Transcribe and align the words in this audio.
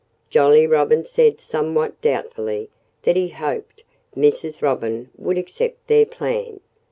Jolly 0.31 0.65
Robin 0.65 1.05
said 1.05 1.39
somewhat 1.39 2.01
doubtfully 2.01 2.69
that 3.03 3.15
he 3.15 3.27
hoped 3.27 3.83
Mrs. 4.17 4.63
Robin 4.63 5.11
would 5.15 5.37
accept 5.37 5.85
their 5.87 6.07
plan. 6.07 6.59